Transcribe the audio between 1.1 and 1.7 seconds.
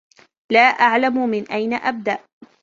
من